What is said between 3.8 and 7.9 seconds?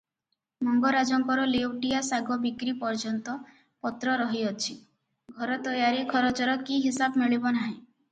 ପତ୍ର ରହିଅଛି, ଘର ତୟାରି ଖରଚର କି ହିସାବ ମିଳିବ ନାହିଁ?